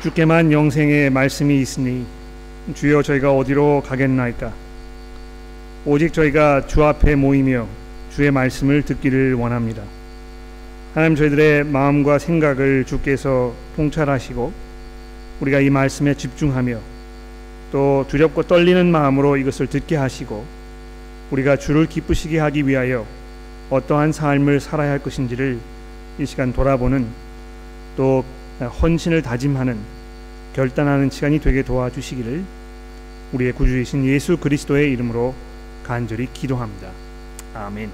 [0.00, 2.04] 주께만 영생의 말씀이 있으니
[2.74, 4.52] 주여 저희가 어디로 가겠나이까
[5.84, 7.66] 오직 저희가 주 앞에 모이며
[8.10, 9.82] 주의 말씀을 듣기를 원합니다.
[10.94, 14.52] 하나님 저희들의 마음과 생각을 주께서 통찰하시고
[15.40, 16.78] 우리가 이 말씀에 집중하며
[17.72, 20.44] 또 두렵고 떨리는 마음으로 이것을 듣게 하시고
[21.30, 23.06] 우리가 주를 기쁘시게 하기 위하여
[23.70, 25.58] 어떠한 삶을 살아야 할 것인지를
[26.18, 27.06] 이 시간 돌아보는
[27.96, 28.24] 또
[28.60, 29.76] 헌신을 다짐하는
[30.54, 32.42] 결단하는 시간이 되게 도와주시기를
[33.32, 35.34] 우리의 구주이신 예수 그리스도의 이름으로
[35.84, 36.88] 간절히 기도합니다.
[37.54, 37.90] 아멘.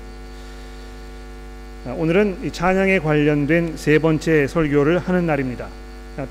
[1.96, 5.68] 오늘은 찬양에 관련된 세 번째 설교를 하는 날입니다.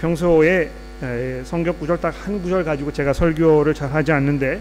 [0.01, 0.69] 평소에
[1.43, 4.59] 성경 구절 딱 한 구절 가지고 제가 설교를 잘 하지 않는데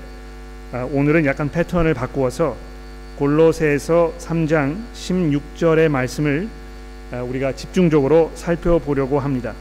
[0.91, 2.57] 오늘은 약간 패턴을 바꾸어서
[3.17, 6.48] 골로새서 3장 16절의 말씀을
[7.21, 9.53] 우리가 집중적으로 살펴보려고 합니다.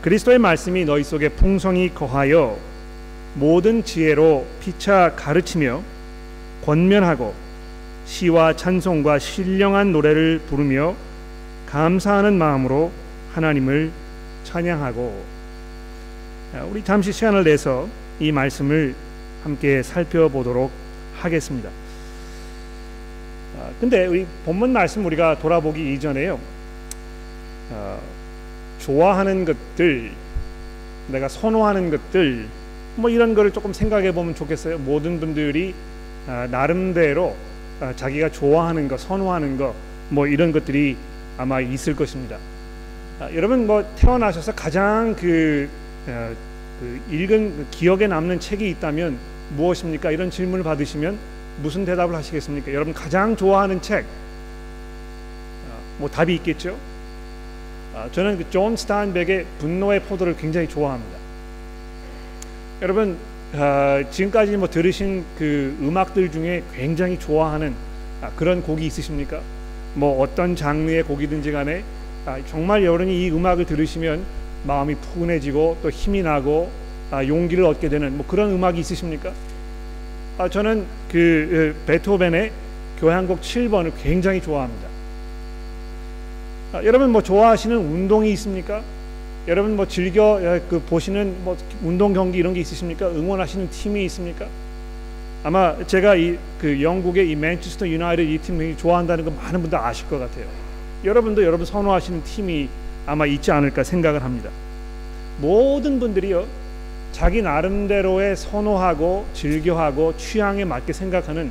[0.00, 2.56] 그리스도의 말씀이 너희 속에 풍성히 거하여
[3.34, 5.82] 모든 지혜로 피차 가르치며
[6.64, 7.34] 권면하고
[8.06, 10.96] 시와 찬송과 신령한 노래를 부르며
[11.66, 12.90] 감사하는 마음으로
[13.34, 13.90] 하나님을
[14.44, 15.22] 찬양하고
[16.70, 18.94] 우리 잠시 시간을 내서 이 말씀을
[19.44, 20.70] 함께 살펴보도록
[21.16, 21.68] 하겠습니다.
[23.80, 26.59] 근데 우리 본문 말씀 우리가 돌아보기 이전에요.
[27.70, 28.00] 어,
[28.78, 30.10] 좋아하는 것들,
[31.08, 32.46] 내가 선호하는 것들,
[32.96, 34.78] 뭐 이런 거를 조금 생각해 보면 좋겠어요.
[34.78, 35.74] 모든 분들이
[36.26, 37.36] 아, 나름대로
[37.80, 39.74] 아, 자기가 좋아하는 거, 선호하는 거,
[40.08, 40.96] 뭐 이런 것들이
[41.38, 42.36] 아마 있을 것입니다.
[43.20, 45.68] 아, 여러분 뭐 태어나셔서 가장 그,
[46.08, 46.32] 어,
[46.80, 49.18] 그 읽은 그 기억에 남는 책이 있다면
[49.56, 50.10] 무엇입니까?
[50.10, 51.18] 이런 질문을 받으시면
[51.62, 52.72] 무슨 대답을 하시겠습니까?
[52.72, 54.04] 여러분 가장 좋아하는 책,
[55.98, 56.76] 뭐 답이 있겠죠?
[58.12, 61.18] 저는 그 존 스타인벡의 분노의 포도를 굉장히 좋아합니다.
[62.82, 63.16] 여러분
[63.52, 67.74] 어, 지금까지 뭐 들으신 그 음악들 중에 굉장히 좋아하는
[68.22, 69.40] 아, 그런 곡이 있으십니까?
[69.94, 71.82] 뭐 어떤 장르의 곡이든지 간에
[72.26, 74.24] 아, 정말 여러분이 이 음악을 들으시면
[74.64, 76.70] 마음이 푸근해지고 또 힘이 나고
[77.10, 79.32] 아, 용기를 얻게 되는 뭐 그런 음악이 있으십니까?
[80.38, 82.52] 아, 저는 그 에, 베토벤의
[83.00, 84.89] 교향곡 7번을 굉장히 좋아합니다.
[86.72, 88.82] 아, 여러분 뭐 좋아하시는 운동이 있습니까?
[89.48, 90.38] 여러분 뭐 즐겨
[90.68, 93.08] 그 보시는 뭐 운동 경기 이런 게 있으십니까?
[93.08, 94.46] 응원하시는 팀이 있습니까?
[95.42, 100.06] 아마 제가 이 그 영국의 이 맨체스터 유나이티드 이 팀을 좋아한다는 거 많은 분들 아실
[100.08, 100.44] 것 같아요.
[101.04, 102.68] 여러분도 여러분 선호하시는 팀이
[103.06, 104.50] 아마 있지 않을까 생각을 합니다.
[105.40, 106.44] 모든 분들이요
[107.12, 111.50] 자기 나름대로의 선호하고 즐겨하고 취향에 맞게 생각하는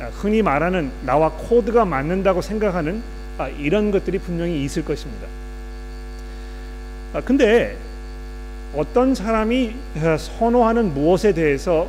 [0.00, 3.02] 아, 흔히 말하는 나와 코드가 맞는다고 생각하는
[3.38, 5.26] 아, 이런 것들이 분명히 있을 것입니다.
[7.12, 7.76] 아, 근데
[8.74, 9.74] 어떤 사람이
[10.18, 11.88] 선호하는 무엇에 대해서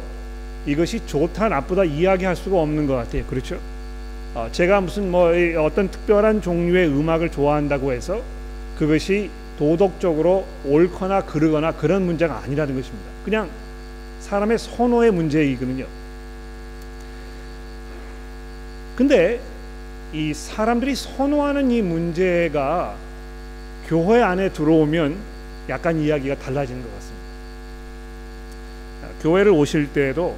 [0.66, 3.24] 이것이 좋다 나쁘다 이야기할 수가 없는 것 같아요.
[3.26, 3.58] 그렇죠?
[4.36, 8.22] 어, 제가 무슨 뭐 어떤 특별한 종류의 음악을 좋아한다고 해서
[8.78, 13.10] 그것이 도덕적으로 옳거나 그르거나 그런 문제가 아니라는 것입니다.
[13.26, 13.50] 그냥
[14.20, 15.86] 사람의 선호의 문제이거든요.
[18.96, 19.40] 근데
[20.14, 22.96] 이 사람들이 선호하는 이 문제가
[23.88, 25.18] 교회 안에 들어오면
[25.70, 27.18] 약간 이야기가 달라지는 것 같습니다.
[29.22, 30.36] 교회를 오실 때에도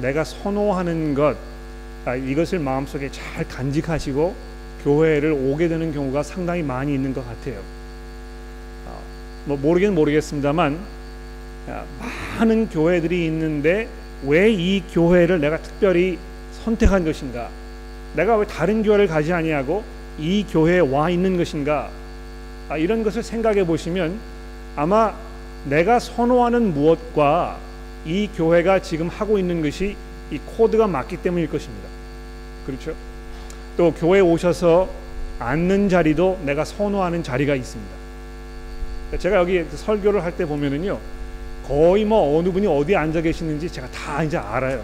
[0.00, 1.36] 내가 선호하는 것
[2.04, 4.34] 아, 이것을 마음속에 잘 간직하시고
[4.84, 7.60] 교회를 오게 되는 경우가 상당히 많이 있는 것 같아요.
[8.86, 8.98] 아,
[9.44, 10.78] 뭐 모르긴 모르겠습니다만
[11.68, 11.84] 아,
[12.38, 13.88] 많은 교회들이 있는데
[14.24, 16.18] 왜 이 교회를 내가 특별히
[16.64, 17.48] 선택한 것인가?
[18.14, 19.84] 내가 왜 다른 교회를 가지 아니하고
[20.18, 21.90] 이 교회에 와 있는 것인가?
[22.68, 24.18] 아, 이런 것을 생각해 보시면
[24.76, 25.14] 아마
[25.64, 27.58] 내가 선호하는 무엇과
[28.04, 29.96] 이 교회가 지금 하고 있는 것이
[30.30, 31.88] 이 코드가 맞기 때문일 것입니다.
[32.66, 32.94] 그렇죠?
[33.76, 34.88] 또 교회 오셔서
[35.38, 37.92] 앉는 자리도 내가 선호하는 자리가 있습니다.
[39.18, 40.98] 제가 여기 설교를 할 때 보면은요,
[41.66, 44.82] 거의 뭐 어느 분이 어디 앉아 계시는지 제가 다 이제 알아요.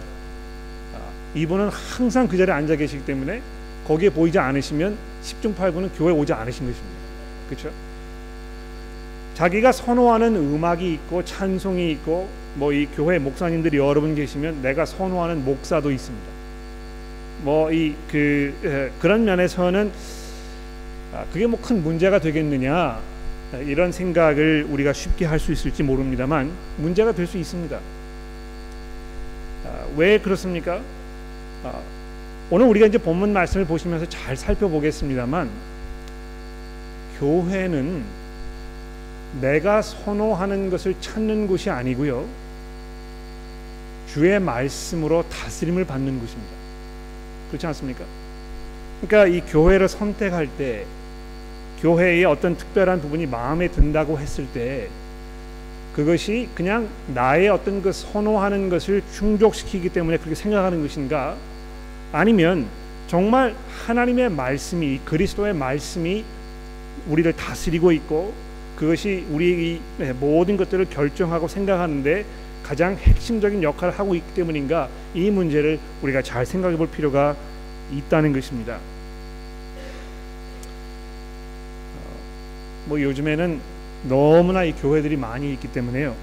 [1.34, 3.42] 아, 이분은 항상 그 자리에 앉아 계시기 때문에
[3.86, 6.96] 거기에 보이지 않으시면 10중 8구는 교회 오지 않으신 것입니다.
[7.48, 7.70] 그렇죠?
[9.34, 15.44] 자기가 선호하는 음악이 있고 찬송이 있고 뭐 이 교회 목사님들이 여러 분 계시면 내가 선호하는
[15.44, 16.26] 목사도 있습니다.
[17.42, 19.90] 뭐 이 그 그런 면에서는
[21.12, 23.00] 아, 그게 뭐 큰 문제가 되겠느냐
[23.66, 27.76] 이런 생각을 우리가 쉽게 할 수 있을지 모릅니다만 문제가 될 수 있습니다.
[29.66, 30.80] 아, 왜 그렇습니까?
[31.64, 31.80] 아,
[32.50, 35.50] 오늘 우리가 이제 본문 말씀을 보시면서 잘 살펴보겠습니다만
[37.18, 38.04] 교회는
[39.40, 42.26] 내가 선호하는 것을 찾는 곳이 아니고요.
[44.06, 46.52] 주의 말씀으로 다스림을 받는 곳입니다.
[47.48, 48.04] 그렇지 않습니까?
[49.00, 50.84] 그러니까 이 교회를 선택할 때
[51.80, 54.88] 교회의 어떤 특별한 부분이 마음에 든다고 했을 때
[55.94, 61.36] 그것이 그냥 나의 어떤 그 선호하는 것을 충족시키기 때문에 그렇게 생각하는 것인가
[62.14, 62.68] 아니면
[63.08, 63.56] 정말
[63.86, 66.24] 하나님의 말씀이 그리스도의 말씀이
[67.08, 68.32] 우리를 다스리고 있고
[68.76, 69.80] 그것이 우리의
[70.20, 72.24] 모든 것들을 결정하고 생각하는데
[72.62, 77.34] 가장 핵심적인 역할을 하고 있기 때문인가 이 문제를 우리가 잘 생각해 볼 필요가
[77.92, 78.76] 있다는 것입니다.
[78.76, 78.78] 어,
[82.86, 83.60] 뭐 요즘에는
[84.04, 86.14] 너무나 이 교회들이 많이 있기 때문에요.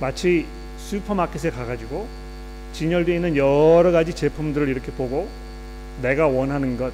[0.00, 0.46] 마치
[0.78, 2.21] 슈퍼마켓에 가가지고
[2.72, 5.28] 진열되어 있는 여러 가지 제품들을 이렇게 보고
[6.00, 6.92] 내가 원하는 것,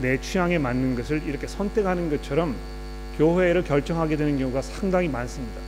[0.00, 2.54] 내 취향에 맞는 것을 이렇게 선택하는 것처럼
[3.18, 5.60] 교회를 결정하게 되는 경우가 상당히 많습니다.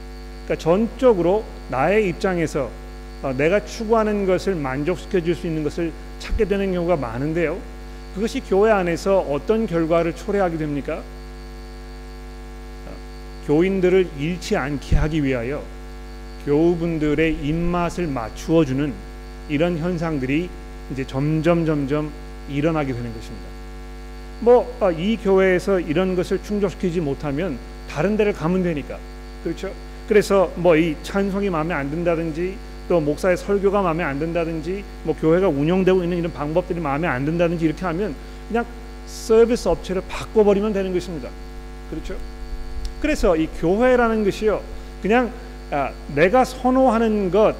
[0.44, 2.70] 그러니까 전적으로 나의 입장에서
[3.22, 7.58] 어, 내가 추구하는 것을 만족시켜 줄 수 있는 것을 찾게 되는 경우가 많은데요.
[8.14, 11.02] 그것이 교회 안에서 어떤 결과를 초래하게 됩니까?
[12.86, 15.62] 어, 교인들을 잃지 않게 하기 위하여
[16.46, 18.92] 교우분들의 입맛을 맞추어 주는
[19.48, 20.48] 이런 현상들이
[20.92, 22.10] 이제 점점 점점
[22.48, 23.46] 일어나게 되는 것입니다.
[24.40, 27.58] 뭐이 어, 교회에서 이런 것을 충족시키지 못하면
[27.88, 28.98] 다른 데를 가면 되니까
[29.44, 29.70] 그렇죠.
[30.08, 32.56] 그래서 뭐 이 찬송이 마음에 안 든다든지
[32.88, 37.64] 또 목사의 설교가 마음에 안 든다든지 뭐 교회가 운영되고 있는 이런 방법들이 마음에 안 든다든지
[37.64, 38.14] 이렇게 하면
[38.48, 38.64] 그냥
[39.06, 41.28] 서비스 업체를 바꿔버리면 되는 것입니다.
[41.90, 42.16] 그렇죠?
[43.00, 44.60] 그래서 이 교회라는 것이요
[45.00, 45.30] 그냥
[45.70, 47.54] 아, 내가 선호하는 것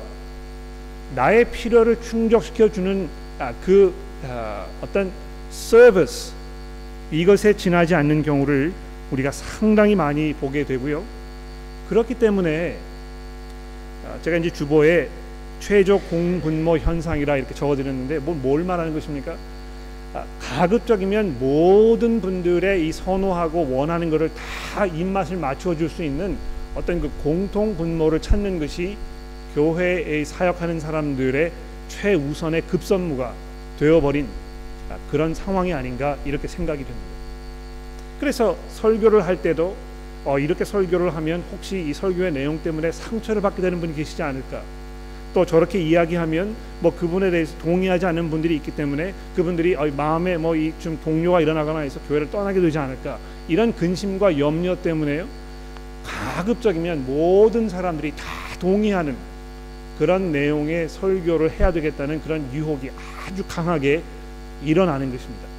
[1.15, 3.93] 나의 필요를 충족시켜 주는 아, 그
[4.29, 5.11] 아, 어떤
[5.51, 6.33] 서비스
[7.11, 8.73] 이것에 지나지 않는 경우를
[9.11, 11.03] 우리가 상당히 많이 보게 되고요.
[11.89, 12.77] 그렇기 때문에
[14.07, 15.09] 아, 제가 이제 주보에
[15.61, 19.37] 최저 공분모 현상이라 이렇게 적어드렸는데 뭐, 뭘 말하는 것입니까?
[20.15, 24.31] 아, 가급적이면 모든 분들의 이 선호하고 원하는 것을
[24.75, 26.37] 다 입맛을 맞춰 줄 수 있는
[26.75, 28.97] 어떤 그 공통 분모를 찾는 것이
[29.55, 31.53] 교회에 사역하는 사람들의
[31.89, 33.33] 최우선의 급선무가
[33.79, 34.27] 되어버린
[34.91, 37.07] 아, 그런 상황이 아닌가 이렇게 생각이 됩니다.
[38.21, 39.75] 그래서 설교를 할 때도
[40.25, 44.63] 어, 이렇게 설교를 하면 혹시 이 설교의 내용 때문에 상처를 받게 되는 분이 계시지 않을까?
[45.35, 50.55] 또 저렇게 이야기하면 뭐 그분에 대해서 동의하지 않는 분들이 있기 때문에 그분들이 어, 마음에 뭐
[50.57, 53.19] 이 좀 동료가 일어나거나 해서 교회를 떠나게 되지 않을까?
[53.49, 55.27] 이런 근심과 염려 때문에요.
[56.05, 58.25] 가급적이면 모든 사람들이 다
[58.61, 59.17] 동의하는
[59.99, 62.91] 그런 내용의 설교를 해야 되겠다는 그런 유혹이
[63.27, 64.03] 아주 강하게
[64.65, 65.53] 일어나는 것입니다.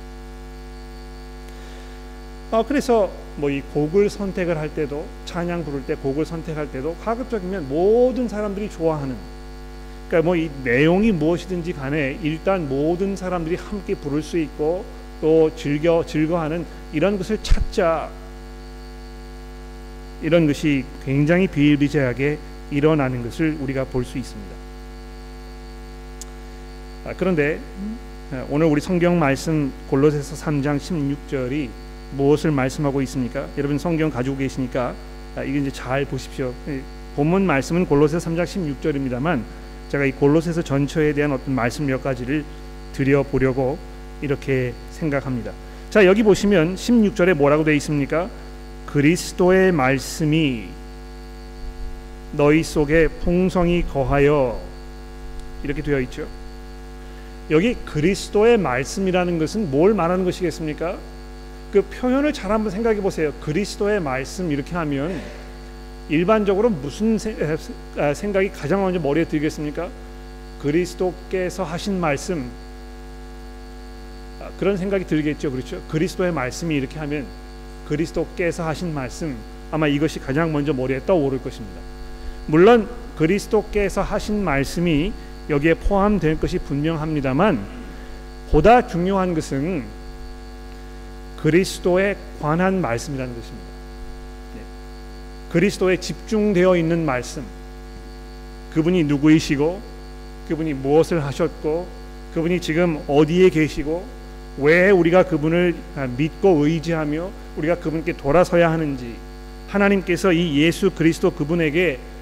[2.52, 7.68] 어, 그래서 뭐 이 곡을 선택을 할 때도 찬양 부를 때 곡을 선택할 때도 가급적이면
[7.68, 9.16] 모든 사람들이 좋아하는
[10.08, 14.86] 그러니까 뭐 이 내용이 무엇이든지 간에 일단 모든 사람들이 함께 부를 수 있고
[15.20, 18.10] 또 즐겨 즐거하는 이런 것을 찾자
[20.22, 22.38] 이런 것이 굉장히 비일비재하게
[22.74, 24.52] 일어나는 것을 우리가 볼 수 있습니다.
[27.06, 27.60] 아, 그런데
[28.32, 31.70] 어, 오늘 우리 성경 말씀 골로새서 3장 16절이
[32.18, 33.48] 무엇을 말씀하고 있습니까?
[33.58, 34.94] 여러분 성경 가지고 계시니까
[35.36, 36.54] 아, 이게 이제 잘 보십시오.
[37.16, 39.42] 본문 말씀은 골로새 3장 16절입니다만
[39.90, 42.44] 제가 이 골로새서 전체에 대한 어떤 말씀 몇 가지를
[42.94, 43.78] 드려 보려고
[44.22, 45.52] 이렇게 생각합니다.
[45.90, 48.30] 자, 여기 보시면 16절에 뭐라고 되어 있습니까?
[48.88, 50.66] 그리스도의 말씀이
[52.34, 54.60] 너희 속에 풍성히 거하여
[55.64, 56.28] 이렇게 되어 있죠.
[57.52, 60.98] 여기 그리스도의 말씀이라는 것은 뭘 말하는 것이겠습니까?
[61.72, 63.34] 그 표현을 잘 한번 생각해 보세요.
[63.42, 65.20] 그리스도의 말씀 이렇게 하면
[66.10, 67.18] 일반적으로 무슨
[67.98, 69.90] 아, 생각이 가장 먼저 머리에 들겠습니까?
[70.62, 72.50] 그리스도께서 하신 말씀
[74.42, 75.52] 아, 그런 생각이 들겠죠.
[75.52, 75.82] 그렇죠?
[75.90, 77.26] 그리스도의 말씀이 이렇게 하면
[77.88, 79.36] 그리스도께서 하신 말씀
[79.72, 81.93] 아마 이것이 가장 먼저 머리에 떠오를 것입니다.
[82.48, 85.14] 물론 그리스도께서 하신 말씀이
[85.50, 87.60] 여기에 포함될 것이 분명합니다만
[88.52, 89.84] 보다 중요한 것은
[91.42, 93.68] 그리스도에 관한 말씀이라는 것입니다.
[94.56, 94.62] 네.
[95.52, 97.44] 그리스도에 집중되어 있는 말씀.
[98.74, 99.82] 그분이 누구이시고
[100.48, 101.88] 그분이 무엇을 하셨고
[102.34, 104.06] 그분이 지금 어디에 계시고
[104.58, 105.76] 왜 우리가 그분을
[106.18, 109.16] 믿고 의지하며 우리가 그분께 돌아서야 하는지
[109.68, 112.13] 하나님께서 이 예수 그리스도 그분에게 아,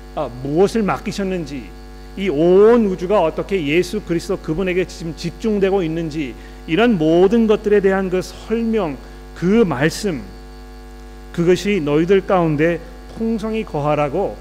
[0.43, 1.81] 무엇을 맡기셨는지
[2.17, 6.35] 이 온 우주가 어떻게 예수 그리스도 그분에게 지금 집중되고 있는지
[6.67, 8.97] 이런 모든 것들에 대한 그 설명
[9.35, 10.21] 그 말씀
[11.31, 12.79] 그것이 너희들 가운데
[13.17, 14.35] 풍성히 거하라고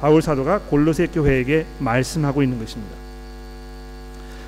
[0.00, 2.94] 바울 사도가 골로새 교회에게 말씀하고 있는 것입니다.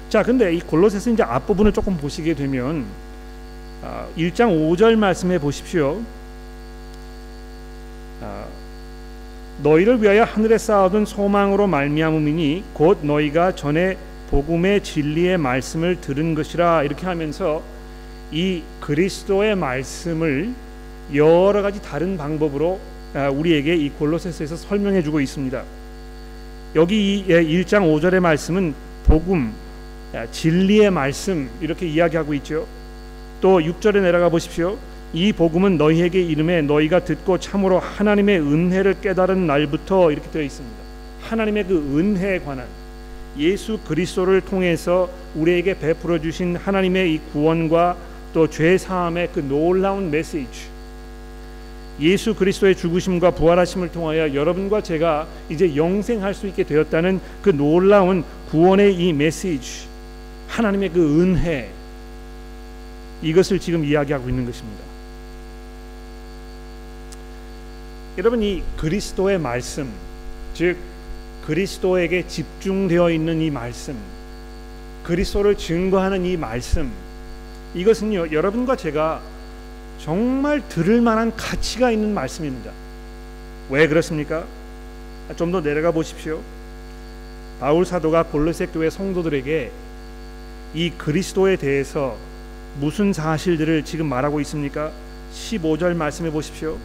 [0.08, 2.86] 자, 근데 이 골로새서 이제 앞부분을 조금 보시게 되면
[4.16, 6.00] 1장 아, 5절 말씀해 보십시오.
[8.22, 8.44] 아,
[9.62, 13.96] 너희를 위하여 하늘에 쌓아둔 소망으로 말미암음이니 곧 너희가 전에
[14.30, 17.62] 복음의 진리의 말씀을 들은 것이라 이렇게 하면서
[18.30, 20.52] 이 그리스도의 말씀을
[21.14, 22.78] 여러 가지 다른 방법으로
[23.14, 25.62] 아, 우리에게 이 골로새서에서 설명해 주고 있습니다.
[26.76, 28.74] 여기 1장 예, 5절의 말씀은
[29.06, 29.54] 복음,
[30.14, 32.66] 아, 진리의 말씀 이렇게 이야기하고 있죠.
[33.40, 34.76] 또 6절에 내려가 보십시오.
[35.12, 40.76] 이 복음은 너희에게 이름에 너희가 듣고 참으로 하나님의 은혜를 깨달은 날부터 이렇게 되어 있습니다.
[41.22, 42.66] 하나님의 그 은혜에 관한
[43.38, 47.96] 예수 그리스도를 통해서 우리에게 베풀어 주신 하나님의 이 구원과
[48.34, 50.68] 또 죄 사함의 그 놀라운 메시지
[52.00, 58.94] 예수 그리스도의 죽으심과 부활하심을 통하여 여러분과 제가 이제 영생할 수 있게 되었다는 그 놀라운 구원의
[58.94, 59.88] 이 메시지
[60.48, 61.70] 하나님의 그 은혜
[63.22, 64.87] 이것을 지금 이야기하고 있는 것입니다.
[68.18, 69.88] 여러분 이 그리스도의 말씀
[70.52, 70.76] 즉
[71.46, 73.96] 그리스도에게 집중되어 있는 이 말씀
[75.04, 76.90] 그리스도를 증거하는 이 말씀
[77.76, 79.22] 이것은요 여러분과 제가
[80.00, 82.72] 정말 들을 만한 가치가 있는 말씀입니다.
[83.70, 84.44] 왜 그렇습니까?
[85.36, 86.40] 좀 더 내려가 보십시오.
[87.60, 89.70] 바울 사도가 골로새 교회 성도들에게
[90.74, 92.16] 이 그리스도에 대해서
[92.80, 94.90] 무슨 사실들을 지금 말하고 있습니까?
[95.32, 96.78] 15절 말씀해 보십시오.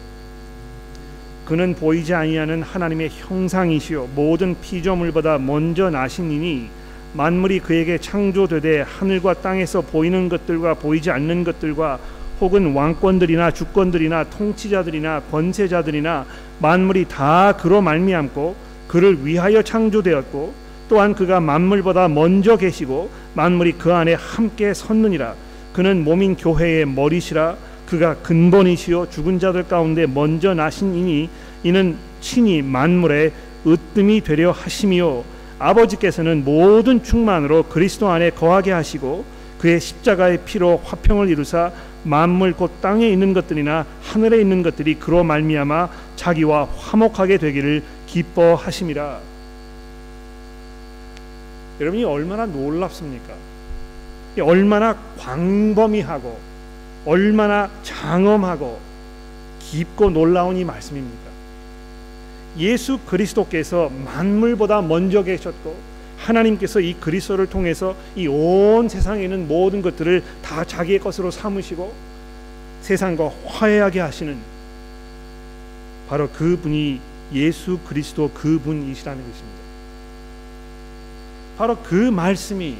[1.44, 6.68] 그는 보이지 아니하는 하나님의 형상이시요 모든 피조물보다 먼저 나시니니
[7.12, 11.98] 만물이 그에게 창조되되 하늘과 땅에서 보이는 것들과 보이지 않는 것들과
[12.40, 16.26] 혹은 왕권들이나 주권들이나 통치자들이나 권세자들이나
[16.58, 18.56] 만물이 다 그로 말미암고
[18.88, 20.54] 그를 위하여 창조되었고
[20.88, 25.34] 또한 그가 만물보다 먼저 계시고 만물이 그 안에 함께 섰느니라.
[25.72, 27.56] 그는 몸인 교회의 머리시라
[27.94, 31.28] 그가 근본이시요 죽은 자들 가운데 먼저 나신 이니
[31.62, 33.32] 이는 친히 만물의
[33.66, 35.24] 으뜸이 되려 하심이요
[35.60, 39.24] 아버지께서는 모든 충만으로 그리스도 안에 거하게 하시고
[39.58, 41.70] 그의 십자가의 피로 화평을 이루사
[42.02, 49.20] 만물 곧 땅에 있는 것들이나 하늘에 있는 것들이 그로 말미암아 자기와 화목하게 되기를 기뻐하심이라.
[51.80, 53.32] 여러분이 얼마나 놀랍습니까?
[54.42, 56.53] 얼마나 광범위하고
[57.06, 58.78] 얼마나 장엄하고
[59.60, 61.24] 깊고 놀라운 이 말씀입니까?
[62.58, 65.76] 예수 그리스도께서 만물보다 먼저 계셨고
[66.18, 71.92] 하나님께서 이 그리스도를 통해서 이 온 세상에 있는 모든 것들을 다 자기의 것으로 삼으시고
[72.82, 74.36] 세상과 화해하게 하시는
[76.08, 77.00] 바로 그분이
[77.32, 79.58] 예수 그리스도 그분이시라는 것입니다.
[81.58, 82.76] 바로 그 말씀이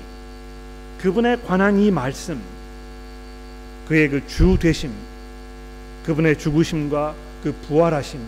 [0.99, 2.41] 그분에 관한 이 말씀
[3.89, 4.93] 그의 그 주 되심
[6.05, 8.21] 그분의 죽으심과 그 부활하심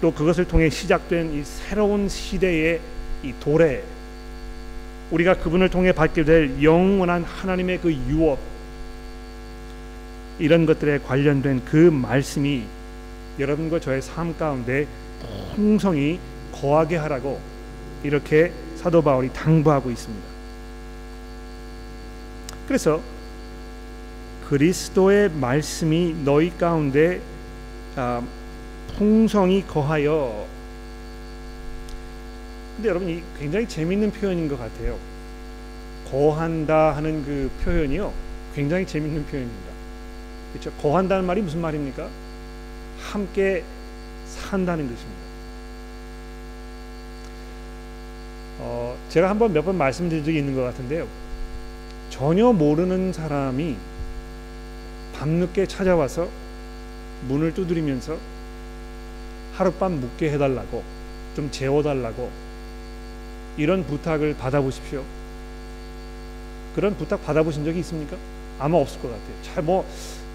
[0.00, 2.80] 또 그것을 통해 시작된 이 새로운 시대의
[3.22, 3.82] 이 도래
[5.10, 8.38] 우리가 그분을 통해 받게 될 영원한 하나님의 그 유업
[10.38, 12.64] 이런 것들에 관련된 그 말씀이
[13.38, 14.86] 여러분과 저의 삶 가운데
[15.54, 16.18] 풍성히
[16.52, 17.40] 거하게 하라고
[18.02, 20.26] 이렇게 사도 바울이 당부하고 있습니다.
[22.66, 23.00] 그래서
[24.48, 27.20] 그리스도의 말씀이 너희 가운데
[27.96, 28.22] 아,
[28.96, 30.46] 풍성히 거하여
[32.76, 34.98] 근데 여러분 이 굉장히 재밌는 표현인 것 같아요.
[36.10, 38.12] 거한다 하는 그 표현이요.
[38.54, 39.72] 굉장히 재밌는 표현입니다.
[40.52, 40.70] 그렇죠?
[40.82, 42.08] 거한다는 말이 무슨 말입니까?
[43.00, 43.62] 함께
[44.26, 45.24] 산다는 것입니다.
[48.60, 51.06] 어, 제가 한번 몇 번 말씀드린 적이 있는 것 같은데요.
[52.10, 53.76] 전혀 모르는 사람이
[55.14, 56.28] 밤늦게 찾아와서
[57.28, 58.16] 문을 두드리면서
[59.54, 60.82] 하룻밤 묵게 해달라고
[61.36, 62.30] 좀 재워달라고
[63.56, 65.02] 이런 부탁을 받아보십시오.
[66.74, 68.16] 그런 부탁 받아보신 적이 있습니까?
[68.58, 69.42] 아마 없을 것 같아요.
[69.42, 69.84] 잘 뭐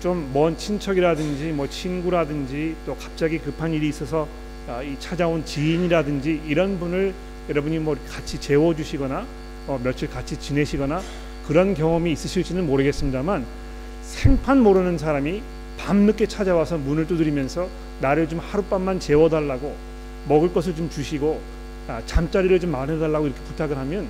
[0.02, 4.28] 좀 먼 친척이라든지 뭐 친구라든지 또 갑자기 급한 일이 있어서
[4.68, 7.14] 아, 이 찾아온 지인이라든지 이런 분을
[7.50, 9.26] 여러분이 뭐 같이 재워주시거나
[9.68, 11.02] 어, 며칠 같이 지내시거나
[11.48, 13.46] 그런 경험이 있으실지는 모르겠습니다만
[14.10, 15.42] 생판 모르는 사람이
[15.78, 17.70] 밤늦게 찾아와서 문을 두드리면서
[18.02, 19.76] 나를 좀 하룻밤만 재워달라고
[20.28, 21.40] 먹을 것을 좀 주시고
[21.88, 24.08] 아, 잠자리를 좀 마련해달라고 이렇게 부탁을 하면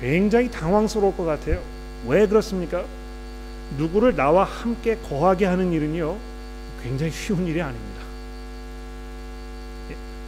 [0.00, 1.60] 굉장히 당황스러울 것 같아요.
[2.06, 2.84] 왜 그렇습니까?
[3.76, 6.16] 누구를 나와 함께 거하게 하는 일은요
[6.82, 8.00] 굉장히 쉬운 일이 아닙니다.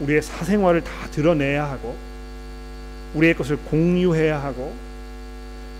[0.00, 1.96] 우리의 사생활을 다 드러내야 하고
[3.14, 4.74] 우리의 것을 공유해야 하고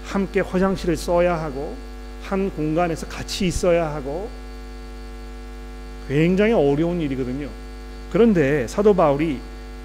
[0.05, 1.77] 함께 화장실을 써야 하고
[2.33, 4.31] 한 공간에서 같이 있어야 하고
[6.09, 7.49] 굉장히 어려운 일이거든요.
[8.11, 9.39] 그런데 사도 바울이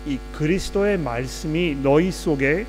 [0.05, 2.65] 이 그리스도의 말씀이 너희 속에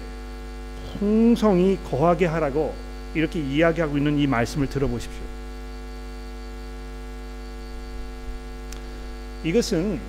[0.98, 2.74] 풍성히 거하게 하라고
[3.14, 5.22] 이렇게 이야기하고 있는 이 말씀을 들어보십시오.
[9.44, 10.00] 이것은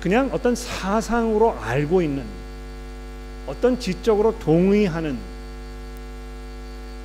[0.00, 2.24] 그냥 어떤 사상으로 알고 있는
[3.46, 5.31] 어떤 지적으로 동의하는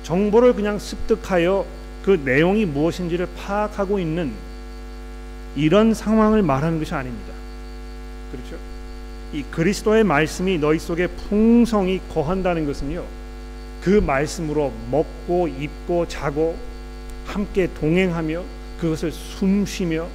[0.08, 1.66] 정보를 그냥 습득하여
[2.02, 4.32] 그 내용이 무엇인지를 파악하고 있는
[5.54, 7.34] 이런 상황을 말하는 것이 아닙니다.
[8.32, 8.56] 그렇죠?
[9.34, 13.04] 이 그리스도의 말씀이 너희 속에 풍성히 거한다는 것은요.
[13.82, 16.56] 그 말씀으로 먹고 입고 자고
[17.26, 18.42] 함께 동행하며
[18.80, 20.06] 그것을 숨쉬며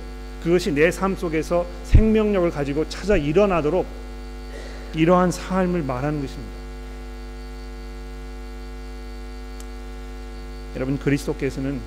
[0.44, 3.86] 그것이 내 삶 속에서 생명력을 가지고 찾아 일어나도록
[4.96, 6.63] 이러한 삶을 말하는 것입니다.
[10.76, 11.80] 여러분 그리스도께서는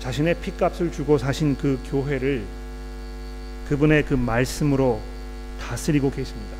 [0.00, 2.44] 자신의 피값을 주고 사신 그 교회를
[3.68, 5.00] 그분의 그 말씀으로
[5.60, 6.56] 다스리고 계십니다.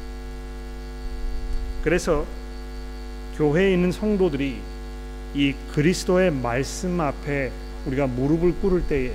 [1.83, 2.27] 그래서
[3.37, 4.61] 교회에 있는 성도들이
[5.35, 7.53] 이 그리스도의 말씀 앞에
[7.87, 9.13] 우리가 무릎을 꿇을 때에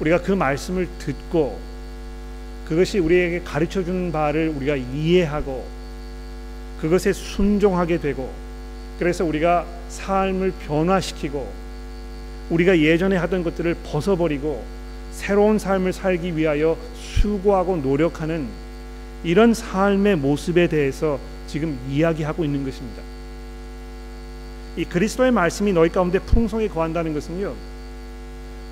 [0.00, 1.60] 우리가 그 말씀을 듣고
[2.66, 5.81] 그것이 우리에게 가르쳐 주는 바를 우리가 이해하고
[6.82, 8.28] 그것에 순종하게 되고
[8.98, 11.48] 그래서 우리가 삶을 변화시키고
[12.50, 14.64] 우리가 예전에 하던 것들을 벗어버리고
[15.12, 18.48] 새로운 삶을 살기 위하여 수고하고 노력하는
[19.22, 23.00] 이런 삶의 모습에 대해서 지금 이야기하고 있는 것입니다.
[24.76, 27.54] 이 그리스도의 말씀이 너희 가운데 풍성히 거한다는 것은요.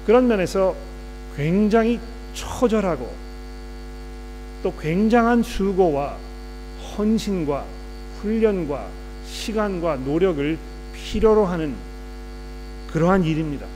[0.04, 0.74] 그런 면에서
[1.36, 2.00] 굉장히
[2.34, 3.08] 처절하고
[4.64, 6.16] 또 굉장한 수고와
[6.96, 7.79] 헌신과
[8.22, 8.86] 훈련과
[9.26, 10.58] 시간과 노력을
[10.94, 11.74] 필요로 하는
[12.92, 13.66] 그러한 일입니다.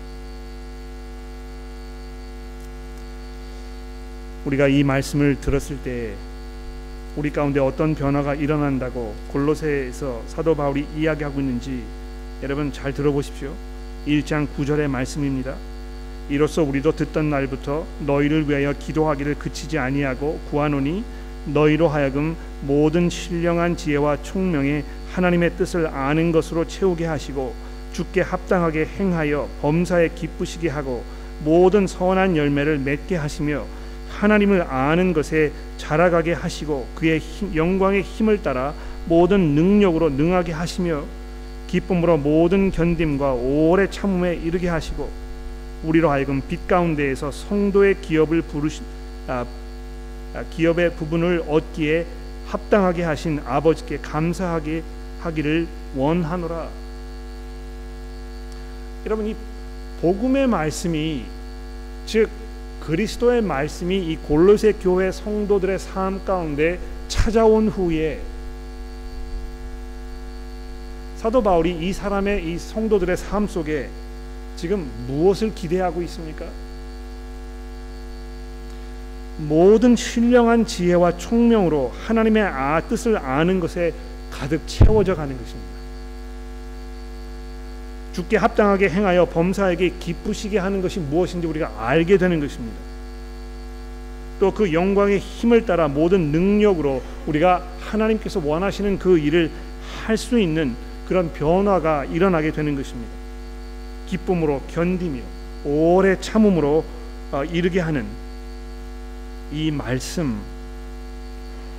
[4.44, 6.14] 우리가 이 말씀을 들었을 때
[7.16, 11.82] 우리 가운데 어떤 변화가 일어난다고 골로새에서 사도 바울이 이야기하고 있는지
[12.42, 13.52] 여러분 잘 들어보십시오.
[14.06, 15.54] 1장 9절의 말씀입니다.
[16.28, 21.04] 이로써 우리도 듣던 날부터 너희를 위하여 기도하기를 그치지 아니하고 구하노니
[21.46, 27.54] 너희로 하여금 모든 신령한 지혜와 총명에 하나님의 뜻을 아는 것으로 채우게 하시고
[27.92, 31.04] 주께 합당하게 행하여 범사에 기쁘시게 하고
[31.44, 33.64] 모든 선한 열매를 맺게 하시며
[34.10, 38.72] 하나님을 아는 것에 자라가게 하시고 그의 힘, 영광의 힘을 따라
[39.06, 41.04] 모든 능력으로 능하게 하시며
[41.66, 45.10] 기쁨으로 모든 견딤과 오래 참음에 이르게 하시고
[45.84, 48.82] 우리로 하여금 빛 가운데에서 성도의 기업을 부르시
[49.26, 49.46] 아, 아,
[50.42, 52.06] 기업의 부분을 얻기에
[52.46, 54.82] 합당하게 하신 아버지께 감사하게
[55.20, 55.66] 하기를
[55.96, 56.68] 원하노라.
[59.06, 59.36] 여러분 이
[60.00, 61.24] 복음의 말씀이
[62.06, 62.28] 즉
[62.80, 68.20] 그리스도의 말씀이 이 골로새 교회 성도들의 삶 가운데 찾아온 후에
[71.16, 73.88] 사도 바울이 이 사람의 이 성도들의 삶 속에
[74.56, 76.44] 지금 무엇을 기대하고 있습니까?
[79.38, 83.92] 모든 신령한 지혜와 총명으로 하나님의 아, 뜻을 아는 것에
[84.30, 85.74] 가득 채워져 가는 것입니다.
[88.12, 92.76] 주께 합당하게 행하여 범사에게 기쁘시게 하는 것이 무엇인지 우리가 알게 되는 것입니다.
[94.40, 99.50] 또 그 영광의 힘을 따라 모든 능력으로 우리가 하나님께서 원하시는 그 일을
[100.06, 100.74] 할 수 있는
[101.08, 103.10] 그런 변화가 일어나게 되는 것입니다.
[104.06, 105.20] 기쁨으로 견디며
[105.64, 106.84] 오래 참음으로
[107.32, 108.04] 어, 이르게 하는
[109.54, 110.42] 이 말씀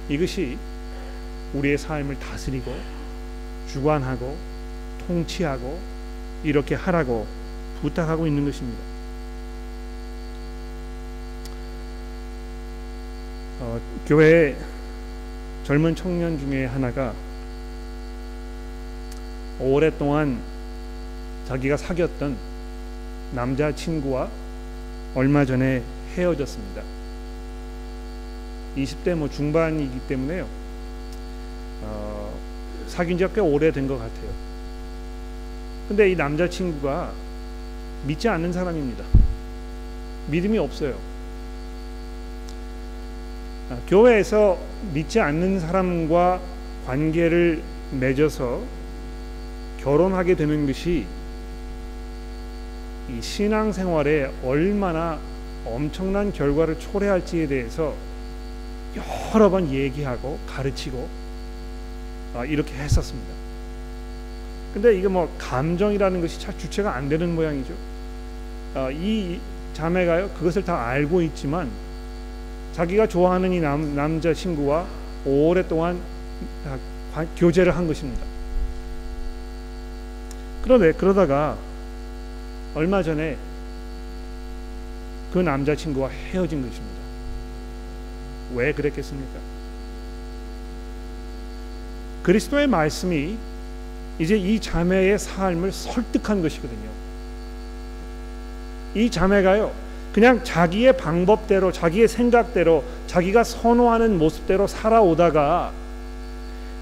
[0.07, 0.57] 이것이
[1.53, 2.73] 우리의 삶을 다스리고
[3.67, 4.37] 주관하고
[5.05, 5.77] 통치하고
[6.45, 7.27] 이렇게 하라고
[7.81, 8.79] 부탁하고 있는 것입니다.
[13.59, 14.55] 어, 교회
[15.65, 17.13] 젊은 청년 중에 하나가
[19.59, 20.39] 오랫동안
[21.45, 22.37] 자기가 사귀었던
[23.33, 24.29] 남자 친구와
[25.13, 25.83] 얼마 전에
[26.15, 27.04] 헤어졌습니다.
[28.77, 30.47] 20대 뭐 중반이기 때문에요.
[31.83, 32.33] 어,
[32.87, 34.29] 사귄 지가 꽤 오래된 것 같아요.
[35.87, 37.11] 근데 이 남자 친구가
[38.05, 39.03] 믿지 않는 사람입니다.
[40.27, 40.95] 믿음이 없어요.
[43.69, 44.57] 아, 교회에서
[44.93, 46.39] 믿지 않는 사람과
[46.85, 47.61] 관계를
[47.91, 48.61] 맺어서
[49.79, 51.05] 결혼하게 되는 것이
[53.09, 55.19] 이 신앙생활에 얼마나
[55.65, 57.93] 엄청난 결과를 초래할지에 대해서
[58.95, 61.07] 여러 번 얘기하고 가르치고
[62.35, 63.29] 아, 이렇게 했었습니다.
[64.73, 67.73] 근데 이게 뭐 감정이라는 것이 잘 주체가 안 되는 모양이죠.
[68.73, 69.39] 아, 이
[69.73, 71.69] 자매가요 그것을 다 알고 있지만
[72.73, 74.85] 자기가 좋아하는 이 남, 남자 친구와
[75.25, 75.99] 오랫동안
[77.37, 78.21] 교제를 한 것입니다.
[80.61, 81.57] 그런데 그러다가
[82.73, 83.37] 얼마 전에
[85.31, 86.94] 그 남자 친구와 헤어진 것입니다.
[88.53, 89.39] 왜 그랬겠습니까?
[92.23, 93.37] 그리스도의 말씀이
[94.19, 96.89] 이제 이 자매의 삶을 설득한 것이거든요.
[98.95, 99.71] 이 자매가요,
[100.13, 105.71] 그냥 자기의 방법대로, 자기의 생각대로, 자기가 선호하는 모습대로 살아오다가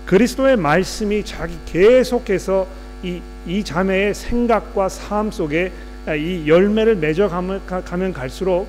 [0.06, 2.68] 그리스도의 말씀이 자기 계속해서
[3.02, 5.72] 이, 이 자매의 생각과 삶 속에
[6.08, 8.68] 이 열매를 맺어가면 가면 갈수록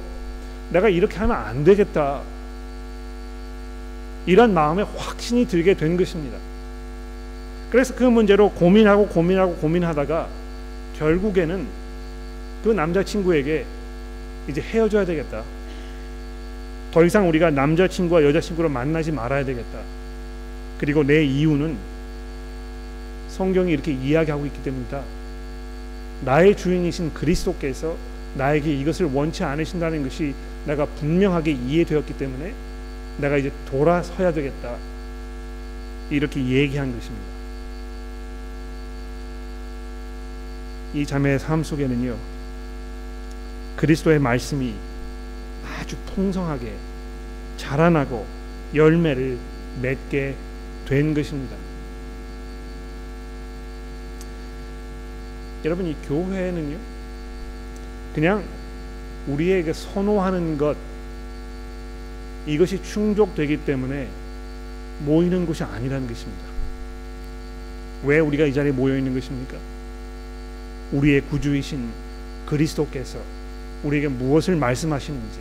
[0.71, 2.23] 내가 이렇게 하면 안 되겠다.
[4.27, 6.39] 이런 마음에 확신이 들게 된 것입니다.
[7.71, 10.29] 그래서 그 문제로 고민하고 고민하고 고민하다가
[10.99, 11.67] 결국에는
[12.63, 13.65] 그 남자친구에게
[14.49, 15.43] 이제 헤어져야 되겠다.
[16.93, 19.81] 더 이상 우리가 남자친구와 여자친구로 만나지 말아야 되겠다.
[20.79, 21.77] 그리고 내 이유는
[23.29, 25.03] 성경이 이렇게 이야기하고 있기 때문이다.
[26.25, 27.97] 나의 주인이신 그리스도께서
[28.35, 30.35] 나에게 이것을 원치 않으신다는 것이
[30.67, 32.55] 내가 분명하게 이해되었기 때문에
[33.19, 34.77] 내가 이제 돌아서야 되겠다.
[36.11, 37.27] 이렇게 얘기한 것입니다.
[40.95, 42.17] 이 자매의 삶 속에는요.
[43.77, 44.75] 그리스도의 말씀이
[45.79, 46.73] 아주 풍성하게
[47.57, 48.27] 자라나고
[48.75, 49.39] 열매를
[49.83, 50.35] 맺게
[50.87, 51.57] 된 것입니다.
[55.65, 56.77] 여러분 이 교회는요
[58.15, 58.45] 그냥
[59.27, 60.77] 우리에게 선호하는 것
[62.47, 64.09] 이것이 충족되기 때문에
[65.05, 66.43] 모이는 곳이 아니라는 것입니다.
[68.05, 69.57] 왜 우리가 이 자리에 모여 있는 것입니까?
[70.93, 71.89] 우리의 구주이신
[72.47, 73.19] 그리스도께서
[73.83, 75.39] 우리에게 무엇을 말씀하시는지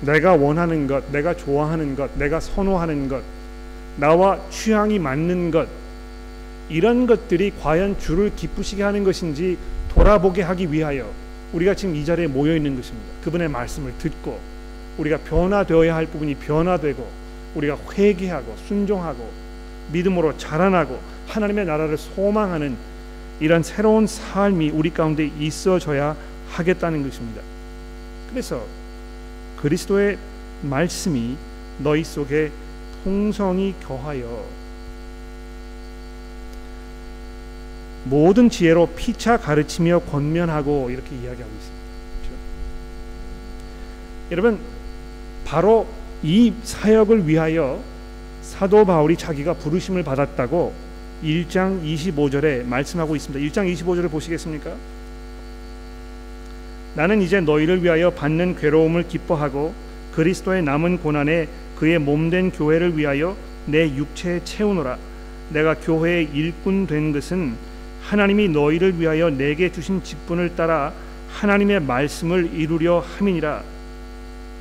[0.00, 3.22] 내가 원하는 것, 내가 좋아하는 것, 내가 선호하는 것,
[3.96, 5.68] 나와 취향이 맞는 것
[6.68, 9.58] 이런 것들이 과연 주를 기쁘시게 하는 것인지
[9.90, 11.10] 돌아보게 하기 위하여
[11.52, 13.06] 우리가 지금 이 자리에 모여 있는 것입니다.
[13.24, 14.38] 그분의 말씀을 듣고
[14.98, 17.08] 우리가 변화되어야 할 부분이 변화되고
[17.54, 19.30] 우리가 회개하고 순종하고
[19.92, 22.76] 믿음으로 자라나고 하나님의 나라를 소망하는
[23.40, 26.16] 이런 새로운 삶이 우리 가운데 있어져야
[26.50, 27.40] 하겠다는 것입니다.
[28.30, 28.62] 그래서
[29.60, 30.18] 그리스도의
[30.62, 31.36] 말씀이
[31.78, 32.50] 너희 속에
[33.04, 34.44] 풍성히 거하여
[38.04, 41.78] 모든 지혜로 피차 가르치며 권면하고 이렇게 이야기하고 있습니다.
[42.22, 42.36] 그렇죠?
[44.32, 44.58] 여러분
[45.48, 45.86] 바로
[46.22, 47.82] 이 사역을 위하여
[48.42, 50.74] 사도 바울이 자기가 부르심을 받았다고
[51.24, 53.46] 1장 25절에 말씀하고 있습니다.
[53.46, 54.74] 1장 25절을 보시겠습니까?
[56.94, 59.72] 나는 이제 너희를 위하여 받는 괴로움을 기뻐하고
[60.12, 63.34] 그리스도의 남은 고난에 그의 몸된 교회를 위하여
[63.64, 64.98] 내 육체에 채우노라.
[65.50, 67.54] 내가 교회의 일꾼 된 것은
[68.02, 70.92] 하나님이 너희를 위하여 내게 주신 직분을 따라
[71.30, 73.77] 하나님의 말씀을 이루려 함이니라.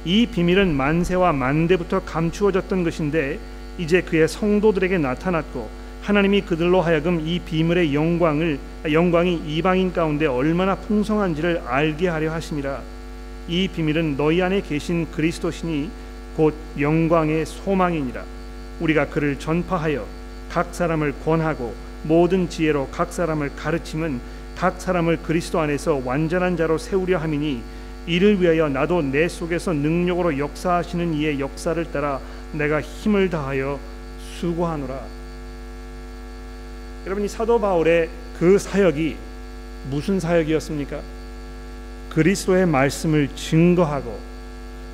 [0.07, 3.39] 이 비밀은 만세와 만대부터 감추어졌던 것인데
[3.77, 5.69] 이제 그의 성도들에게 나타났고
[6.01, 8.57] 하나님이 그들로 하여금 이 비밀의 영광을
[8.89, 12.79] 영광이 이방인 가운데 얼마나 풍성한지를 알게 하려 하심이라.
[13.49, 15.91] 이 비밀은 너희 안에 계신 그리스도시니
[16.37, 18.23] 곧 영광의 소망이니라.
[18.79, 20.05] 우리가 그를 전파하여
[20.49, 24.21] 각 사람을 권하고 모든 지혜로 각 사람을 가르침은
[24.55, 27.61] 각 사람을 그리스도 안에서 완전한 자로 세우려 함이니
[28.07, 32.19] 이를 위하여 나도 내 속에서 능력으로 역사하시는 이의 역사를 따라
[32.53, 33.79] 내가 힘을 다하여
[34.39, 34.99] 수고하노라.
[37.05, 39.15] 여러분 이 사도 바울의 그 사역이
[39.89, 41.01] 무슨 사역이었습니까?
[42.09, 44.17] 그리스도의 말씀을 증거하고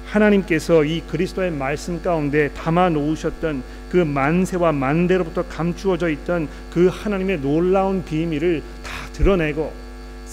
[0.07, 8.03] 하나님께서 이 그리스도의 말씀 가운데 담아 놓으셨던 그 만세와 만대로부터 감추어져 있던 그 하나님의 놀라운
[8.03, 9.82] 비밀을 다 드러내고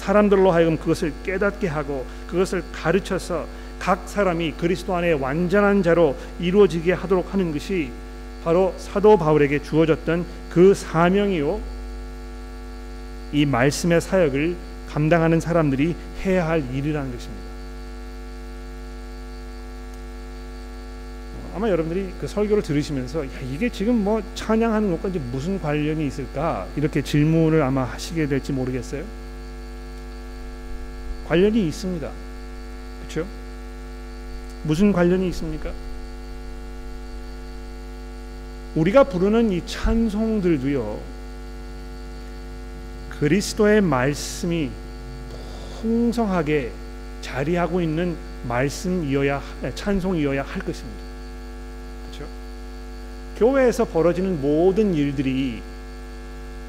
[0.00, 3.44] 사람들로 하여금 그것을 깨닫게 하고 그것을 가르쳐서
[3.78, 7.90] 각 사람이 그리스도 안에 완전한 자로 이루어지게 하도록 하는 것이
[8.42, 11.60] 바로 사도 바울에게 주어졌던 그 사명이요.
[13.32, 14.56] 이 말씀의 사역을
[14.88, 17.50] 감당하는 사람들이 해야 할 일이라는 것입니다.
[21.54, 26.66] 아마 여러분들이 그 설교를 들으시면서 야, 이게 지금 뭐 찬양하는 것과 이제 무슨 관련이 있을까
[26.76, 29.19] 이렇게 질문을 아마 하시게 될지 모르겠어요.
[31.30, 32.10] 관련이 있습니다.
[33.02, 33.24] 그렇죠?
[34.64, 35.70] 무슨 관련이 있습니까?
[38.74, 40.98] 우리가 부르는 이 찬송들도요.
[43.10, 44.70] 그리스도의 말씀이
[45.80, 46.72] 풍성하게
[47.20, 48.16] 자리하고 있는
[48.48, 49.40] 말씀이어야
[49.76, 51.00] 찬송이어야 할 것입니다.
[52.10, 52.26] 그렇죠?
[53.36, 55.62] 교회에서 벌어지는 모든 일들이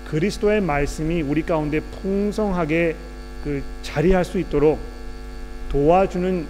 [0.07, 2.95] 그리스도의 말씀이 우리 가운데 풍성하게
[3.43, 4.79] 그 자리할 수 있도록
[5.69, 6.45] 도와주는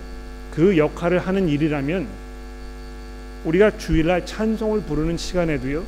[0.52, 2.08] 그 역할을 하는 일이라면
[3.46, 5.84] 우리가 주일날 찬송을 부르는 시간에도요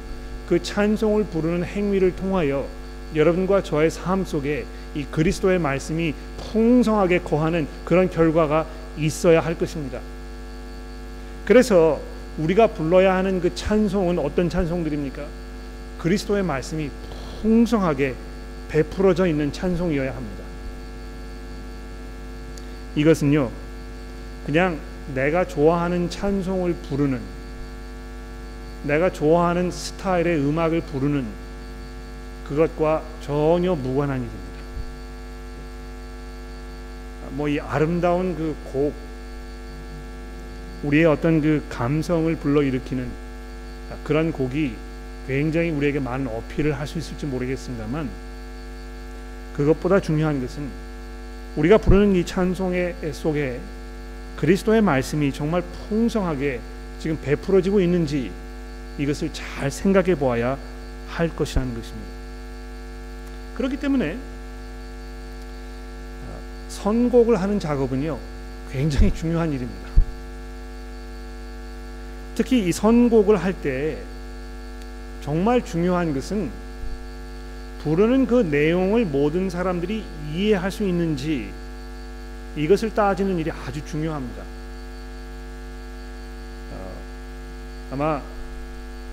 [0.48, 2.68] 그 찬송을 부르는 행위를 통하여
[3.16, 6.14] 여러분과 저의 삶 속에 이 그리스도의 말씀이
[6.52, 8.66] 풍성하게 거하는 그런 결과가
[8.98, 10.00] 있어야 할 것입니다.
[11.46, 12.00] 그래서
[12.38, 15.24] 우리가 불러야 하는 그 찬송은 어떤 찬송들입니까?
[16.00, 16.90] 그리스도의 말씀이
[17.42, 18.16] 풍성하게
[18.70, 20.43] 베풀어져 있는 찬송이어야 합니다.
[22.96, 23.50] 이것은요,
[24.46, 24.80] 그냥
[25.14, 27.20] 내가 좋아하는 찬송을 부르는,
[28.84, 31.26] 내가 좋아하는 스타일의 음악을 부르는
[32.48, 34.44] 그것과 전혀 무관한 일입니다.
[37.32, 38.94] 뭐 이 아름다운 그 곡,
[40.84, 43.08] 우리의 어떤 그 감성을 불러일으키는
[44.04, 44.76] 그런 곡이
[45.28, 48.10] 굉장히 우리에게 많은 어필을 할 수 있을지 모르겠습니다만
[49.56, 50.68] 그것보다 중요한 것은
[51.56, 53.60] 우리가 부르는 이 찬송의 속에
[54.38, 56.60] 그리스도의 말씀이 정말 풍성하게
[57.00, 58.32] 지금 베풀어지고 있는지
[58.98, 60.58] 이것을 잘 생각해 보아야
[61.08, 62.08] 할 것이라는 것입니다.
[63.56, 64.18] 그렇기 때문에
[66.70, 68.18] 선곡을 하는 작업은요
[68.72, 69.90] 굉장히 중요한 일입니다.
[72.36, 73.98] 특히 이 선곡을 할 때
[75.22, 76.50] 정말 중요한 것은
[77.84, 81.52] 부르는 그 내용을 모든 사람들이 이해할 수 있는지
[82.56, 84.44] 이것을 따지는 일이 아주 중요합니다.
[86.72, 86.92] 어,
[87.92, 88.22] 아마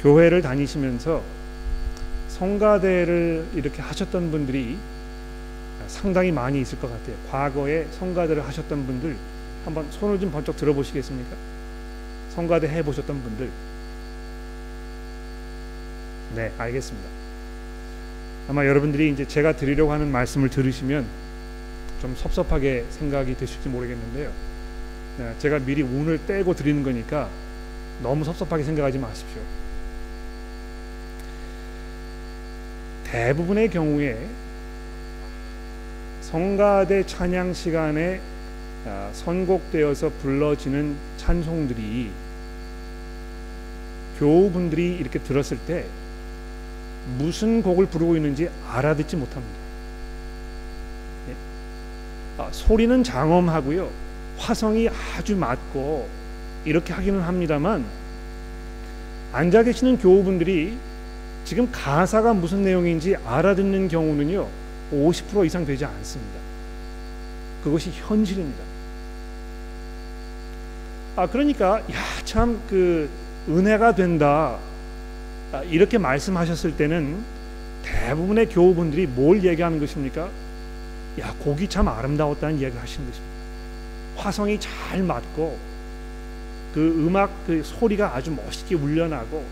[0.01, 1.23] 교회를 다니시면서
[2.29, 4.79] 성가대를 이렇게 하셨던 분들이
[5.89, 7.17] 상당히 많이 있을 것 같아요.
[7.31, 9.17] 과거에 성가대를 하셨던 분들
[9.65, 11.37] 한번 손을 좀 번쩍 들어보시겠습니까?
[12.31, 13.51] 성가대 해보셨던 분들
[16.37, 17.20] 네, 알겠습니다.
[18.49, 21.07] 아마 여러분들이 이제 제가 드리려고 하는 말씀을 들으시면
[22.01, 24.31] 좀 섭섭하게 생각이 되실지 모르겠는데요.
[25.19, 27.29] 네, 제가 미리 운을 떼고 드리는 거니까
[28.03, 29.41] 너무 섭섭하게 생각하지 마십시오.
[33.05, 34.17] 대부분의 경우에
[36.23, 38.21] 성가대 찬양 시간에
[38.87, 42.11] 아, 선곡되어서 불러지는 찬송들이
[44.19, 45.85] 교우분들이 이렇게 들었을 때
[47.19, 49.55] 무슨 곡을 부르고 있는지 알아듣지 못합니다.
[51.29, 51.35] 예?
[52.43, 53.89] 아, 소리는 장엄하고요.
[54.39, 56.09] 화성이 아주 맞고
[56.65, 57.85] 이렇게 하기는 합니다만
[59.33, 60.77] 앉아 계시는 교우분들이
[61.45, 64.47] 지금 가사가 무슨 내용인지 알아듣는 경우는요.
[64.93, 66.39] 50% 이상 되지 않습니다.
[67.65, 68.63] 그것이 현실입니다.
[71.17, 73.09] 아 그러니까 야 참 그
[73.49, 74.57] 은혜가 된다.
[75.53, 77.19] 아, 이렇게 말씀하셨을 때는
[77.83, 80.29] 대부분의 교우분들이 뭘 얘기하는 것입니까?
[81.21, 83.35] 야 곡이 참 아름다웠다는 이야기를 하시는 것입니다.
[84.17, 85.59] 화성이 잘 맞고
[86.75, 89.45] 그 음악 그 소리가 아주 멋있게 울려나고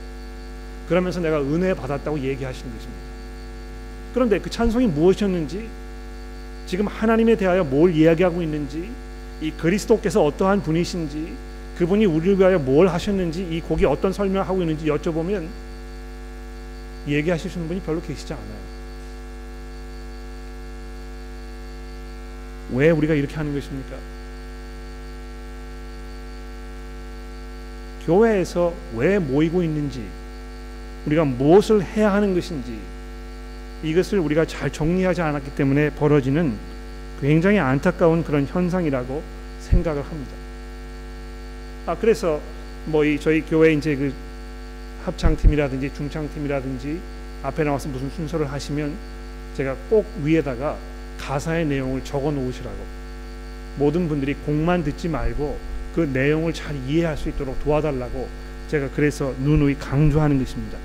[0.88, 3.02] 그러면서 내가 은혜 받았다고 얘기하시는 것입니다.
[4.14, 5.68] 그런데 그 찬송이 무엇이었는지
[6.66, 8.90] 지금 하나님에 대하여 뭘 이야기하고 있는지
[9.40, 11.34] 이 그리스도께서 어떠한 분이신지
[11.78, 15.46] 그분이 우리를 위하여 뭘 하셨는지 이 곡이 어떤 설명을 하고 있는지 여쭤보면
[17.08, 18.68] 있는 분이 별로 계시지 않아요.
[22.72, 23.96] 왜 우리가 이렇게 하는 것입니까?
[28.06, 30.02] 교회에서 왜 모이고 있는지,
[31.06, 32.78] 우리가 무엇을 해야 하는 것인지,
[33.82, 36.54] 이것을 우리가 잘 정리하지 않았기 때문에 벌어지는
[37.20, 39.22] 굉장히 안타까운 그런 현상이라고
[39.60, 40.32] 생각을 합니다.
[41.86, 42.40] 아 그래서
[42.86, 44.12] 뭐 이 저희 교회 이제 그
[45.08, 47.00] 합창팀이라든지 중창팀이라든지
[47.42, 48.94] 앞에 나와서 무슨 순서를 하시면
[49.56, 50.76] 제가 꼭 위에다가
[51.18, 52.76] 가사의 내용을 적어 놓으시라고
[53.78, 55.58] 모든 분들이 곡만 듣지 말고
[55.94, 58.28] 그 내용을 잘 이해할 수 있도록 도와달라고
[58.68, 60.78] 제가 그래서 누누이 강조하는 것입니다.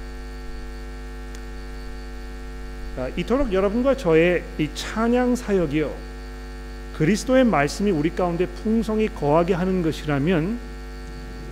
[2.97, 5.91] 아, 이토록 여러분과 저의 이 찬양 사역이요
[6.97, 10.59] 그리스도의 말씀이 우리 가운데 풍성히 거하게 하는 것이라면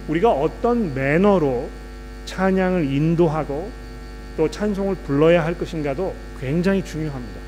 [0.07, 1.69] 우리가 어떤 매너로
[2.25, 3.71] 찬양을 인도하고
[4.37, 7.39] 또 찬송을 불러야 할 것인가도 굉장히 중요합니다.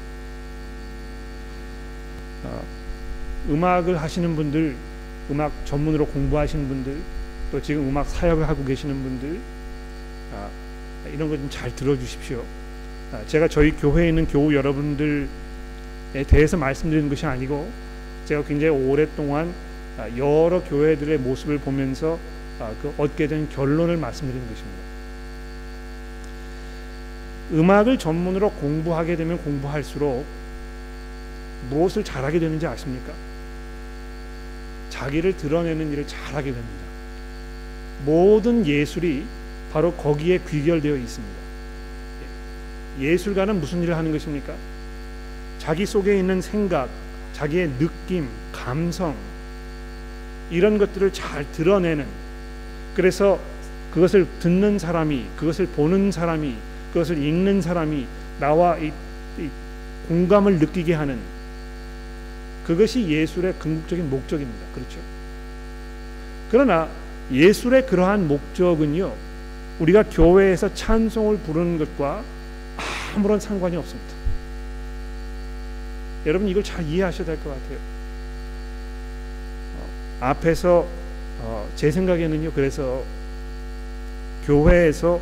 [2.46, 2.64] 어,
[3.50, 4.76] 음악을 하시는 분들,
[5.32, 6.98] 음악 전문으로 공부하시는 분들,
[7.52, 9.40] 또 지금 음악 사역을 하고 계시는 분들,
[10.34, 10.50] 아,
[11.14, 12.44] 이런 거좀잘 들어주십시오.
[13.14, 15.28] 아, 제가 저희 교회에 있는 교우 여러분들에
[16.28, 17.70] 대해서 말씀드리는 것이 아니고
[18.26, 19.54] 제가 굉장히 오랫동안
[19.98, 22.18] 아, 여러 교회들의 모습을 보면서 아,
[22.82, 24.84] 그 얻게 된 결론을 말씀드리는 것입니다.
[27.52, 30.26] 음악을 전문으로 공부하게 되면 공부할수록
[31.70, 33.14] 무엇을 잘하게 되는지 아십니까?
[34.90, 36.84] 자기를 드러내는 일을 잘하게 됩니다.
[38.06, 39.26] 모든 예술이
[39.72, 41.44] 바로 거기에 귀결되어 있습니다.
[43.00, 44.54] 예술가는 무슨 일을 하는 것입니까?
[45.58, 46.90] 자기 속에 있는 생각,
[47.34, 49.16] 자기의 느낌, 감성
[50.52, 52.06] 이런 것들을 잘 드러내는
[52.96, 53.40] 그래서
[53.94, 56.56] 그것을 듣는 사람이 그것을 보는 사람이
[56.94, 58.08] 그것을 읽는 사람이
[58.40, 58.92] 나와 이,
[59.38, 59.50] 이
[60.08, 61.20] 공감을 느끼게 하는
[62.66, 64.60] 그것이 예술의 궁극적인 목적입니다.
[64.74, 65.00] 그렇죠?
[66.52, 66.88] 그러나
[67.32, 69.14] 예술의 그러한 목적은요.
[69.80, 72.24] 우리가 교회에서 찬송을 부르는 것과
[73.16, 74.14] 아무런 상관이 없습니다.
[76.26, 77.78] 여러분 이걸 잘 이해하셔야 될 것 같아요.
[79.78, 80.88] 어, 앞에서
[81.44, 82.52] 어, 제 생각에는요.
[82.54, 83.04] 그래서
[84.46, 85.20] 교회에서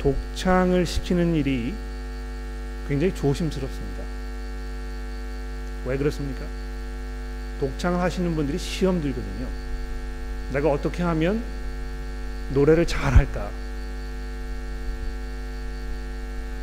[0.00, 1.74] 독창을 시키는 일이
[2.88, 4.02] 굉장히 조심스럽습니다.
[5.86, 6.44] 왜 그렇습니까?
[7.60, 9.46] 독창을 하시는 분들이 시험 들거든요.
[10.52, 11.42] 내가 어떻게 하면
[12.54, 13.50] 노래를 잘할까?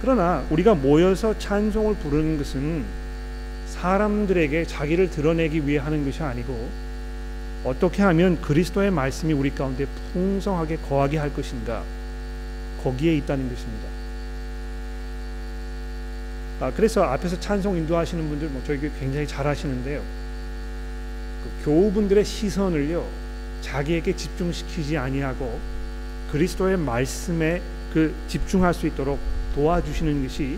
[0.02, 2.84] 그러나 우리가 모여서 찬송을 부르는 것은
[3.68, 6.87] 사람들에게 자기를 드러내기 위해 하는 것이 아니고
[7.64, 11.84] 어떻게 하면 그리스도의 말씀이 우리 가운데 풍성하게 거하게 할 것인가
[12.84, 13.88] 거기에 있다는 것입니다.
[16.60, 20.02] 아, 그래서 앞에서 찬송 인도하시는 분들 뭐 저희 굉장히 잘 하시는데요.
[21.44, 23.06] 그 교우분들의 시선을요
[23.62, 25.60] 자기에게 집중시키지 아니하고
[26.32, 27.62] 그리스도의 말씀에
[27.94, 29.20] 그 집중할 수 있도록
[29.56, 30.58] 도와주시는 것이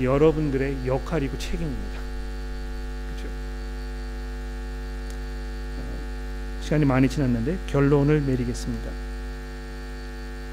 [0.00, 2.00] 여러분들의 역할이고 책임입니다.
[3.08, 3.28] 그렇죠?
[6.64, 8.90] 시간이 많이 지났는데 결론을 내리겠습니다.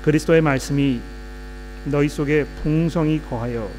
[0.04, 1.00] 그리스도의 말씀이
[1.86, 3.70] 너희 속에 풍성히 거하여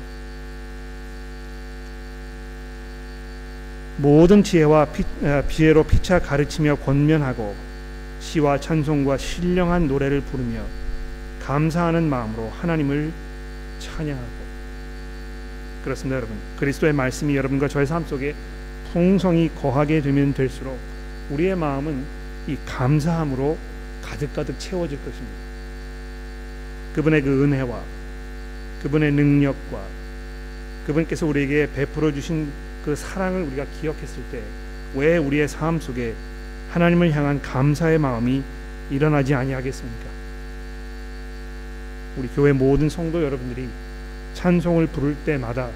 [3.98, 7.54] 모든 지혜와 피, 아, 지혜로 피차 가르치며 권면하고
[8.20, 10.62] 시와 찬송과 신령한 노래를 부르며
[11.42, 13.12] 감사하는 마음으로 하나님을
[13.78, 14.42] 찬양하고
[15.84, 18.34] 그렇습니다 여러분 그리스도의 말씀이 여러분과 저의 삶 속에
[18.92, 20.78] 풍성히 거하게 되면 될수록
[21.30, 23.56] 우리의 마음은 이 감사함으로
[24.02, 25.36] 가득가득 채워질 것입니다
[26.94, 27.80] 그분의 그 은혜와
[28.82, 29.82] 그분의 능력과
[30.86, 32.50] 그분께서 우리에게 베풀어 주신
[32.84, 34.42] 그 사랑을 우리가 기억했을 때
[34.94, 36.14] 왜 우리의 삶 속에
[36.70, 38.42] 하나님을 향한 감사의 마음이
[38.90, 40.04] 일어나지 아니하겠습니까?
[42.18, 43.68] 우리 교회 모든 성도 여러분들이
[44.34, 45.70] 찬송을 부를 때마다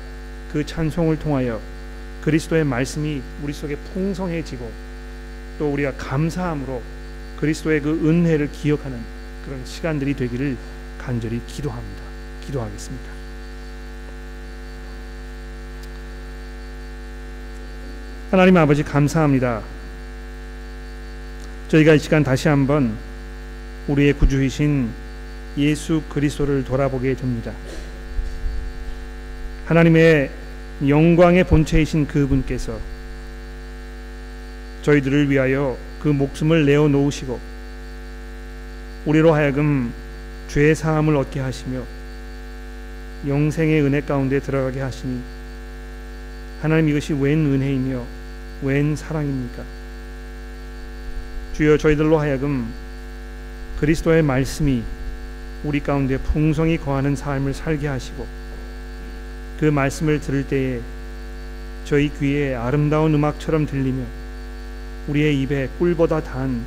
[0.53, 1.61] 그 찬송을 통하여
[2.23, 4.71] 그리스도의 말씀이 우리 속에 풍성해지고
[5.59, 6.83] 또 우리가 감사함으로
[7.41, 8.99] 그리스도의 그 은혜를 기억하는
[9.45, 10.57] 그런 시간들이 되기를
[10.99, 12.03] 간절히 기도합니다.
[12.47, 13.05] 기도하겠습니다.
[18.31, 19.63] 하나님 아버지 감사합니다.
[21.69, 22.97] 저희가 이 시간 다시 한번
[23.89, 24.89] 우리의 구주이신
[25.59, 27.53] 예수 그리스도를 돌아보게 됩니다.
[29.67, 30.31] 하나님의
[30.87, 32.79] 영광의 본체이신 그분께서
[34.87, 37.41] 저희들을 위하여 그 목숨을 내어 놓으시고
[39.05, 39.93] 우리로 하여금
[40.47, 41.83] 죄 사함을 얻게 하시며
[43.27, 45.21] 영생의 은혜 가운데 들어가게 하시니
[46.63, 48.05] 하나님 이것이 웬 은혜이며
[48.63, 49.65] 웬 사랑입니까?
[51.55, 52.73] 주여 저희들로 하여금
[53.81, 54.85] 그리스도의 말씀이
[55.65, 58.25] 우리 가운데 풍성히 거하는 삶을 살게 하시고
[59.59, 60.81] 그 말씀을 들을 때에
[61.85, 64.26] 저희 귀에 아름다운 음악처럼 들리며
[65.09, 66.65] 우리의 입에 꿀보다 단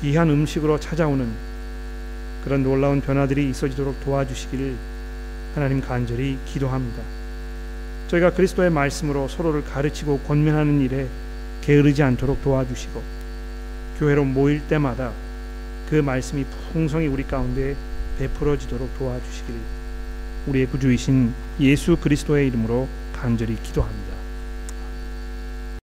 [0.00, 1.28] 귀한 음식으로 찾아오는
[2.44, 4.74] 그런 놀라운 변화들이 있어지도록 도와주시기를
[5.54, 7.02] 하나님 간절히 기도합니다.
[8.08, 11.06] 저희가 그리스도의 말씀으로 서로를 가르치고 권면하는 일에
[11.62, 13.02] 게으르지 않도록 도와주시고
[13.98, 15.12] 교회로 모일 때마다
[15.90, 17.74] 그 말씀이 풍성히 우리 가운데
[18.18, 19.60] 베풀어지도록 도와주시기를
[20.46, 24.07] 우리의 구주이신 예수 그리스도의 이름으로 간절히 기도합니다.